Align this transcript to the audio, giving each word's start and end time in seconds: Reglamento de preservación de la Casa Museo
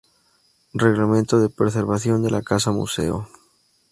Reglamento 0.73 1.39
de 1.39 1.51
preservación 1.51 2.23
de 2.23 2.31
la 2.31 2.41
Casa 2.41 2.71
Museo 2.71 3.27